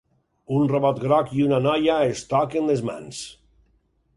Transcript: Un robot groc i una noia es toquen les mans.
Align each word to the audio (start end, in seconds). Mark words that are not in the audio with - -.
Un 0.59 0.63
robot 0.71 1.01
groc 1.03 1.29
i 1.41 1.45
una 1.49 1.59
noia 1.65 1.99
es 2.15 2.25
toquen 2.33 2.73
les 2.73 2.85
mans. 2.89 3.21